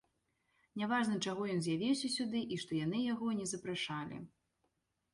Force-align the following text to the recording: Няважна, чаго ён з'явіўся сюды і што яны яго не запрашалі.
Няважна, 0.83 1.17
чаго 1.25 1.43
ён 1.57 1.61
з'явіўся 1.67 2.13
сюды 2.15 2.43
і 2.57 2.59
што 2.65 2.81
яны 2.83 3.05
яго 3.13 3.33
не 3.41 3.45
запрашалі. 3.57 4.17